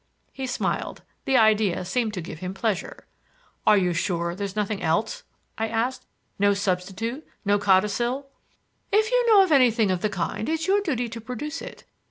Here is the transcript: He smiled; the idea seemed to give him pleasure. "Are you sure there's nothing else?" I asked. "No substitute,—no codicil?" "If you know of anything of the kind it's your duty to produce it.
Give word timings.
He 0.33 0.47
smiled; 0.47 1.03
the 1.25 1.37
idea 1.37 1.85
seemed 1.85 2.15
to 2.15 2.21
give 2.21 2.39
him 2.39 2.55
pleasure. 2.55 3.05
"Are 3.67 3.77
you 3.77 3.93
sure 3.93 4.33
there's 4.33 4.55
nothing 4.55 4.81
else?" 4.81 5.21
I 5.59 5.67
asked. 5.67 6.07
"No 6.39 6.55
substitute,—no 6.55 7.59
codicil?" 7.59 8.27
"If 8.91 9.11
you 9.11 9.27
know 9.29 9.43
of 9.43 9.51
anything 9.51 9.91
of 9.91 10.01
the 10.01 10.09
kind 10.09 10.49
it's 10.49 10.65
your 10.65 10.81
duty 10.81 11.07
to 11.09 11.21
produce 11.21 11.61
it. 11.61 11.83